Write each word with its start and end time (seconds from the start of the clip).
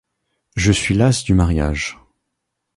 Je 0.55 0.71
suis 0.71 0.95
las 0.95 1.23
du 1.23 1.35
mariage. 1.35 1.99